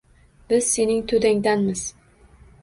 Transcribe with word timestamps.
—Biz— 0.51 0.69
Sening 0.77 1.03
To‘dangdanmiz 1.11 1.85